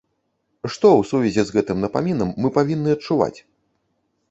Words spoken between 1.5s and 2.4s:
гэтым напамінам